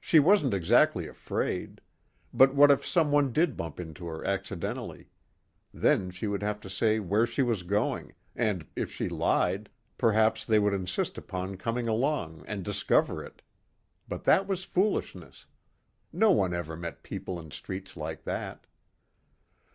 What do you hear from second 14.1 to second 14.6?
that